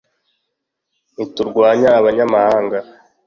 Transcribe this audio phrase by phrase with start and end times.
[1.13, 2.77] ntiturwanye abanyamahanga